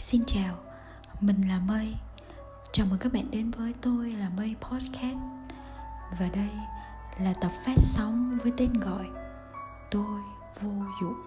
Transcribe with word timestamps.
Xin 0.00 0.20
chào, 0.26 0.58
mình 1.20 1.48
là 1.48 1.58
Mây. 1.58 1.94
Chào 2.72 2.86
mừng 2.86 2.98
các 2.98 3.12
bạn 3.12 3.30
đến 3.30 3.50
với 3.50 3.74
tôi 3.80 4.12
là 4.12 4.28
Mây 4.28 4.56
Podcast. 4.60 5.18
Và 6.18 6.28
đây 6.34 6.50
là 7.20 7.32
tập 7.40 7.50
phát 7.64 7.74
sóng 7.78 8.38
với 8.42 8.52
tên 8.56 8.72
gọi 8.72 9.06
Tôi 9.90 10.20
vô 10.60 10.70
dụng. 11.02 11.22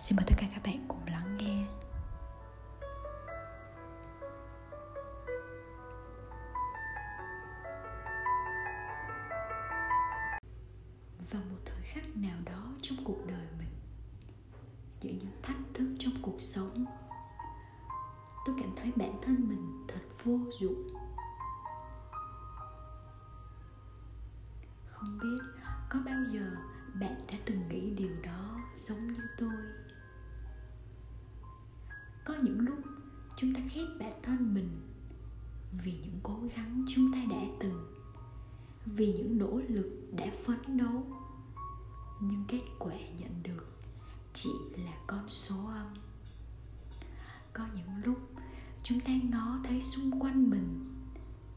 Xin 0.00 0.16
mời 0.16 0.26
tất 0.28 0.34
cả 0.38 0.46
các 0.54 0.62
bạn 0.64 0.84
cùng 0.88 1.06
lắng 1.06 1.36
nghe. 1.36 1.64
Vào 11.30 11.42
một 11.50 11.58
thời 11.64 11.82
khắc 11.82 12.16
nào 12.16 12.38
đó 12.44 12.72
trong 12.82 12.98
cuộc 13.04 13.26
đời 13.26 13.46
mình 13.58 13.68
Giữa 15.00 15.10
những 15.10 15.42
thách 15.42 15.56
thức 15.74 15.94
trong 15.98 16.12
cuộc 16.22 16.40
sống 16.40 16.84
tôi 18.44 18.56
cảm 18.60 18.70
thấy 18.76 18.92
bản 18.96 19.18
thân 19.22 19.48
mình 19.48 19.84
thật 19.88 20.00
vô 20.24 20.38
dụng. 20.60 20.88
Không 24.86 25.18
biết 25.18 25.38
có 25.90 26.00
bao 26.06 26.24
giờ 26.32 26.56
bạn 27.00 27.14
đã 27.28 27.34
từng 27.44 27.68
nghĩ 27.68 27.90
điều 27.90 28.22
đó 28.22 28.60
giống 28.78 29.12
như 29.12 29.22
tôi. 29.38 29.52
Có 32.24 32.34
những 32.42 32.60
lúc 32.60 32.78
chúng 33.36 33.54
ta 33.54 33.60
ghét 33.74 33.86
bản 34.00 34.20
thân 34.22 34.54
mình 34.54 34.68
vì 35.72 35.92
những 35.92 36.20
cố 36.22 36.38
gắng 36.56 36.84
chúng 36.88 37.12
ta 37.12 37.18
đã 37.30 37.42
từng, 37.60 37.94
vì 38.86 39.12
những 39.12 39.38
nỗ 39.38 39.60
lực 39.68 40.08
đã 40.12 40.26
phấn 40.44 40.76
đấu. 40.76 41.06
Nhưng 42.20 42.44
kết 42.48 42.62
quả 42.78 42.94
nhận 43.18 43.42
được 43.42 43.53
chúng 48.84 49.00
ta 49.00 49.12
ngó 49.32 49.58
thấy 49.64 49.82
xung 49.82 50.20
quanh 50.20 50.50
mình. 50.50 50.94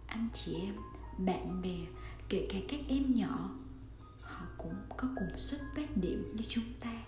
Anh 0.06 0.30
chị 0.34 0.56
em, 0.62 0.76
bạn 1.18 1.62
bè, 1.62 1.78
kể 2.30 2.48
cả 2.50 2.58
các 2.70 2.80
em 2.88 3.14
nhỏ, 3.14 3.50
họ 4.22 4.46
cũng 4.58 4.76
có 4.98 5.08
cùng 5.16 5.38
xuất 5.38 5.58
phát 5.76 5.98
điểm 5.98 6.36
như 6.36 6.44
chúng 6.48 6.74
ta. 6.80 7.04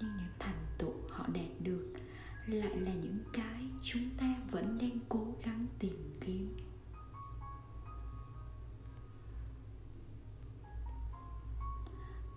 Nhưng 0.00 0.16
những 0.16 0.32
thành 0.38 0.66
tựu 0.78 0.92
họ 1.10 1.26
đạt 1.26 1.60
được 1.60 1.92
lại 2.46 2.80
là 2.80 2.94
những 2.94 3.18
cái 3.32 3.64
chúng 3.82 4.10
ta 4.16 4.36
vẫn 4.50 4.78
đang 4.78 4.98
cố 5.08 5.34
gắng 5.42 5.66
tìm 5.78 6.18
kiếm. 6.20 6.56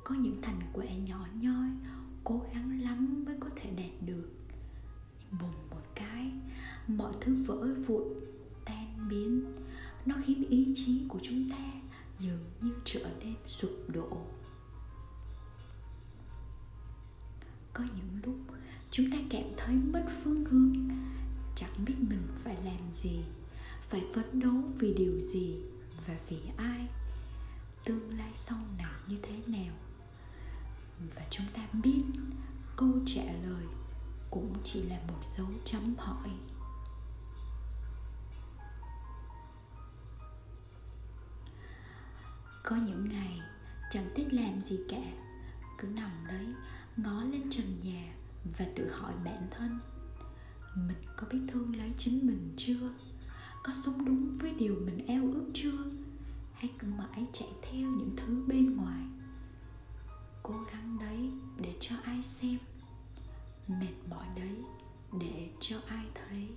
Có 0.03 0.15
những 0.15 0.41
thành 0.41 0.59
quả 0.73 0.85
nhỏ 0.85 1.27
nhoi 1.33 1.69
cố 2.23 2.45
gắng 2.53 2.81
lắm 2.81 3.23
mới 3.25 3.35
có 3.39 3.49
thể 3.55 3.69
đạt 3.69 4.07
được. 4.07 4.29
Bùng 5.31 5.60
mọi 6.87 7.13
thứ 7.21 7.35
vỡ 7.45 7.67
vụn, 7.87 8.03
tan 8.65 9.07
biến. 9.09 9.45
Nó 10.05 10.15
khiến 10.23 10.49
ý 10.49 10.71
chí 10.75 11.05
của 11.07 11.19
chúng 11.23 11.49
ta 11.49 11.71
dường 12.19 12.43
như 12.61 12.71
trở 12.85 13.09
nên 13.19 13.35
sụp 13.45 13.71
đổ. 13.87 14.17
Có 17.73 17.83
những 17.83 18.21
lúc 18.23 18.35
chúng 18.91 19.11
ta 19.11 19.17
cảm 19.29 19.43
thấy 19.57 19.75
mất 19.75 20.05
phương 20.23 20.45
hướng, 20.45 20.73
chẳng 21.55 21.85
biết 21.85 21.95
mình 21.99 22.27
phải 22.43 22.57
làm 22.65 22.93
gì, 22.93 23.19
phải 23.81 24.03
phấn 24.13 24.39
đấu 24.39 24.53
vì 24.79 24.93
điều 24.93 25.21
gì 25.21 25.57
và 26.07 26.17
vì 26.29 26.37
ai, 26.57 26.87
tương 27.85 28.17
lai 28.17 28.31
sau 28.35 28.57
này 28.77 28.91
như 29.07 29.17
thế 29.21 29.35
nào. 29.47 29.73
Và 31.15 31.21
chúng 31.29 31.45
ta 31.53 31.67
biết 31.83 32.01
câu 32.75 32.93
trả 33.05 33.23
lời 33.23 33.65
cũng 34.29 34.53
chỉ 34.63 34.81
là 34.83 34.99
một 35.07 35.25
dấu 35.37 35.47
chấm 35.63 35.95
hỏi. 35.97 36.29
Có 42.71 42.77
những 42.77 43.09
ngày 43.09 43.41
chẳng 43.89 44.09
thích 44.15 44.33
làm 44.33 44.61
gì 44.61 44.79
cả, 44.89 45.01
cứ 45.77 45.87
nằm 45.87 46.11
đấy, 46.27 46.45
ngó 46.97 47.23
lên 47.23 47.49
trần 47.49 47.79
nhà 47.83 48.13
và 48.57 48.65
tự 48.75 48.91
hỏi 48.91 49.13
bản 49.25 49.47
thân, 49.51 49.79
mình 50.75 50.97
có 51.17 51.27
biết 51.31 51.39
thương 51.47 51.75
lấy 51.75 51.91
chính 51.97 52.27
mình 52.27 52.53
chưa? 52.57 52.89
Có 53.63 53.73
sống 53.73 54.05
đúng 54.05 54.33
với 54.33 54.51
điều 54.51 54.75
mình 54.85 55.05
eo 55.07 55.31
ước 55.33 55.49
chưa? 55.53 55.77
Hay 56.53 56.69
cứ 56.79 56.87
mãi 56.87 57.25
chạy 57.33 57.49
theo 57.61 57.89
những 57.89 58.15
thứ 58.17 58.43
bên 58.47 58.75
ngoài. 58.75 59.03
Cố 60.43 60.63
gắng 60.71 60.97
đấy 60.99 61.31
để 61.57 61.75
cho 61.79 61.95
ai 62.03 62.23
xem, 62.23 62.57
mệt 63.67 63.93
mỏi 64.09 64.27
đấy 64.35 64.55
để 65.19 65.49
cho 65.59 65.77
ai 65.87 66.05
thấy. 66.15 66.47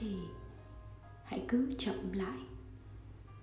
Thì 0.00 0.16
hãy 1.24 1.44
cứ 1.48 1.70
chậm 1.78 2.12
lại. 2.12 2.38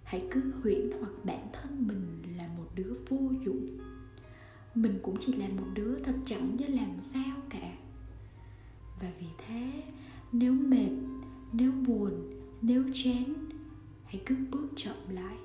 Hãy 0.03 0.27
cứ 0.31 0.51
huyễn 0.63 0.91
hoặc 0.99 1.11
bản 1.23 1.49
thân 1.53 1.87
mình 1.87 2.37
là 2.37 2.47
một 2.47 2.67
đứa 2.75 2.93
vô 3.09 3.19
dụng. 3.45 3.77
Mình 4.75 4.99
cũng 5.03 5.15
chỉ 5.19 5.33
là 5.33 5.47
một 5.47 5.67
đứa 5.73 5.99
thật 5.99 6.15
chẳng 6.25 6.55
như 6.55 6.67
làm 6.67 7.01
sao 7.01 7.37
cả. 7.49 7.77
Và 9.01 9.11
vì 9.19 9.27
thế, 9.37 9.83
nếu 10.31 10.53
mệt, 10.53 10.89
nếu 11.53 11.71
buồn, 11.71 12.41
nếu 12.61 12.83
chán, 12.93 13.33
hãy 14.05 14.21
cứ 14.25 14.35
bước 14.51 14.67
chậm 14.75 14.95
lại. 15.09 15.37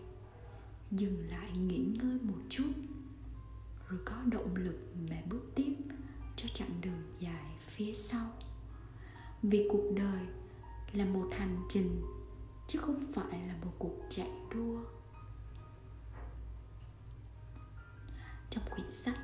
Dừng 0.90 1.28
lại 1.30 1.50
nghỉ 1.58 1.86
ngơi 2.02 2.18
một 2.22 2.38
chút. 2.48 2.72
Rồi 3.88 4.00
có 4.04 4.16
động 4.24 4.56
lực 4.56 4.78
mà 5.10 5.16
bước 5.30 5.52
tiếp 5.54 5.74
cho 6.36 6.48
chặng 6.54 6.80
đường 6.80 7.02
dài 7.20 7.56
phía 7.66 7.94
sau. 7.94 8.30
Vì 9.42 9.68
cuộc 9.70 9.92
đời 9.96 10.26
là 10.92 11.04
một 11.04 11.28
hành 11.32 11.56
trình, 11.68 12.02
chứ 12.66 12.78
không 12.78 13.12
phải 13.12 13.46
là 13.48 13.54
một 13.64 13.72
cuộc 13.78 13.96
chạy 14.08 14.30
đua. 14.54 14.80
Trong 18.50 18.64
quyển 18.74 18.90
sách, 18.90 19.18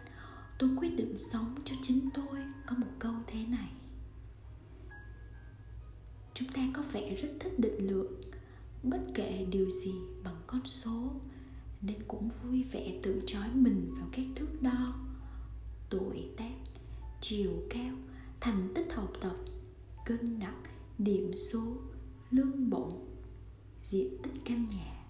tôi 0.58 0.70
quyết 0.76 0.90
định 0.96 1.18
sống 1.18 1.54
cho 1.64 1.74
chính 1.82 2.10
tôi 2.14 2.44
có 2.66 2.76
một 2.76 2.86
câu 2.98 3.14
thế 3.26 3.46
này. 3.46 3.72
Chúng 6.34 6.48
ta 6.48 6.62
có 6.74 6.82
vẻ 6.92 7.14
rất 7.14 7.28
thích 7.40 7.58
định 7.58 7.88
lượng, 7.90 8.20
bất 8.82 9.00
kể 9.14 9.46
điều 9.50 9.70
gì 9.70 9.94
bằng 10.24 10.42
con 10.46 10.66
số, 10.66 11.10
nên 11.80 12.02
cũng 12.08 12.28
vui 12.28 12.62
vẻ 12.62 13.00
tự 13.02 13.22
trói 13.26 13.48
mình 13.54 13.94
vào 13.98 14.08
các 14.12 14.24
thước 14.36 14.62
đo, 14.62 14.94
tuổi 15.90 16.28
tác, 16.36 16.54
chiều 17.20 17.52
cao, 17.70 17.94
thành 18.40 18.72
tích 18.74 18.94
học 18.94 19.12
tập, 19.20 19.36
cân 20.04 20.38
nặng 20.38 20.62
điểm 20.98 21.34
số, 21.34 21.76
lương 22.31 22.70
bổng, 22.70 23.04
diện 23.84 24.16
tích 24.22 24.32
căn 24.44 24.69
nhà, 24.69 25.04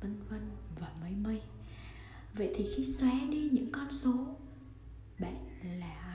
vân 0.00 0.14
vân 0.30 0.50
và 0.80 0.92
mây 1.00 1.12
mây. 1.12 1.40
Vậy 2.34 2.52
thì 2.54 2.66
khi 2.76 2.84
xóa 2.84 3.20
đi 3.30 3.48
những 3.52 3.72
con 3.72 3.90
số, 3.90 4.36
bạn 5.18 5.46
là 5.80 6.05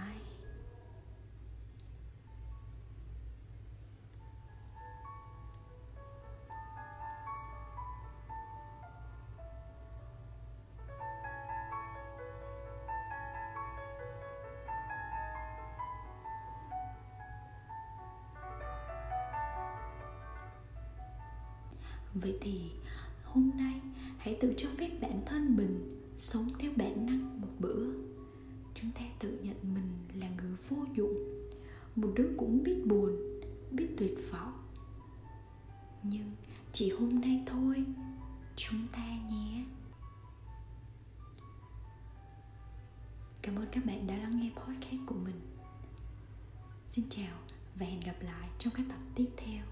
vậy 22.13 22.37
thì 22.41 22.61
hôm 23.23 23.51
nay 23.55 23.81
hãy 24.17 24.37
tự 24.41 24.53
cho 24.57 24.69
phép 24.77 24.89
bản 25.01 25.21
thân 25.25 25.57
mình 25.57 26.01
sống 26.17 26.49
theo 26.59 26.71
bản 26.75 27.05
năng 27.05 27.41
một 27.41 27.47
bữa. 27.59 27.85
Chúng 28.75 28.91
ta 28.91 29.01
tự 29.19 29.39
nhận 29.43 29.73
mình 29.73 30.19
là 30.19 30.29
người 30.29 30.55
vô 30.69 30.77
dụng. 30.95 31.17
Một 31.95 32.11
đứa 32.15 32.27
cũng 32.37 32.63
biết 32.63 32.81
buồn, 32.85 33.17
biết 33.71 33.87
tuyệt 33.97 34.17
vọng. 34.31 34.53
Nhưng 36.03 36.31
chỉ 36.71 36.91
hôm 36.91 37.21
nay 37.21 37.43
thôi, 37.45 37.85
chúng 38.55 38.87
ta 38.91 39.07
nhé. 39.31 39.65
Cảm 43.41 43.55
ơn 43.55 43.65
các 43.71 43.85
bạn 43.85 44.07
đã 44.07 44.17
lắng 44.17 44.39
nghe 44.39 44.49
podcast 44.55 45.01
của 45.05 45.15
mình. 45.15 45.41
Xin 46.91 47.05
chào 47.09 47.37
và 47.75 47.85
hẹn 47.85 47.99
gặp 47.99 48.15
lại 48.21 48.49
trong 48.59 48.73
các 48.77 48.85
tập 48.89 48.99
tiếp 49.15 49.29
theo. 49.37 49.65